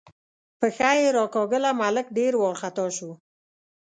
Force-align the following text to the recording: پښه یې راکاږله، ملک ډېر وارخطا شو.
پښه 0.59 0.89
یې 1.01 1.07
راکاږله، 1.17 1.71
ملک 1.81 2.05
ډېر 2.17 2.33
وارخطا 2.37 2.85
شو. 2.97 3.11